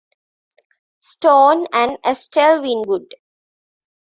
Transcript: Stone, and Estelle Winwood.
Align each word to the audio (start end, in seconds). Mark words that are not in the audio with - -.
Stone, 0.97 1.67
and 1.73 1.99
Estelle 2.03 2.63
Winwood. 2.63 3.13